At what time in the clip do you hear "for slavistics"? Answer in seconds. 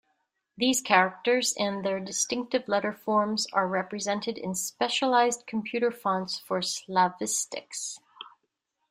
6.39-7.99